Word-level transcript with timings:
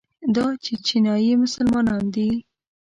دا 0.35 0.45
چیچنیایي 0.63 1.33
مسلمانان 1.43 2.03
دي. 2.13 2.29